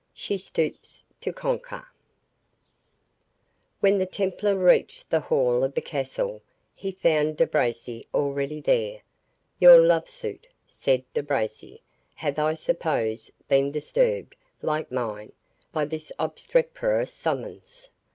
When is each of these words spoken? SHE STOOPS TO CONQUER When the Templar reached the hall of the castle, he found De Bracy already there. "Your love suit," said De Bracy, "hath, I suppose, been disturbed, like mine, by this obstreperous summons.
SHE 0.15 0.39
STOOPS 0.39 1.05
TO 1.19 1.31
CONQUER 1.31 1.85
When 3.81 3.99
the 3.99 4.07
Templar 4.07 4.57
reached 4.57 5.11
the 5.11 5.19
hall 5.19 5.63
of 5.63 5.75
the 5.75 5.81
castle, 5.81 6.41
he 6.73 6.91
found 6.93 7.37
De 7.37 7.45
Bracy 7.45 8.07
already 8.11 8.61
there. 8.61 9.03
"Your 9.59 9.77
love 9.79 10.09
suit," 10.09 10.47
said 10.67 11.03
De 11.13 11.21
Bracy, 11.21 11.83
"hath, 12.15 12.39
I 12.39 12.55
suppose, 12.55 13.29
been 13.47 13.71
disturbed, 13.71 14.33
like 14.63 14.91
mine, 14.91 15.33
by 15.71 15.85
this 15.85 16.11
obstreperous 16.17 17.13
summons. 17.13 17.91